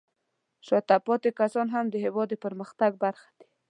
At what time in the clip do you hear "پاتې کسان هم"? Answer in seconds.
1.07-1.85